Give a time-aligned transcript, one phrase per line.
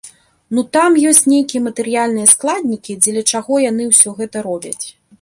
[0.57, 4.85] Ну, там ёсць нейкія матэрыяльныя складнікі, дзеля чаго яны ўсё гэта робяць.